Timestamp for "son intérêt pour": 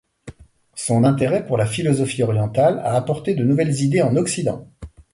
0.73-1.57